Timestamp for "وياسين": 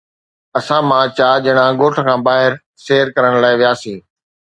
3.59-3.99